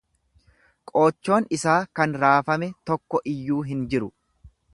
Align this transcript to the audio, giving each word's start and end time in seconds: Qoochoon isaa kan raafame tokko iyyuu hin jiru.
Qoochoon 0.91 1.45
isaa 1.57 1.75
kan 1.99 2.15
raafame 2.25 2.71
tokko 2.91 3.23
iyyuu 3.35 3.61
hin 3.71 3.87
jiru. 3.95 4.11